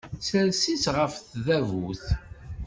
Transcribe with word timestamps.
Ssers-itt 0.19 0.85
ɣef 0.97 1.13
tdabut. 1.31 2.03